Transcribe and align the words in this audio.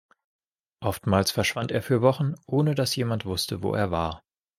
Oftmals 0.79 1.29
verschwand 1.29 1.69
er 1.71 1.83
für 1.83 2.01
Wochen 2.01 2.33
ohne 2.47 2.73
dass 2.73 2.95
jemand 2.95 3.25
wusste, 3.27 3.61
wo 3.61 3.75
er 3.75 3.91
war. 3.91 4.23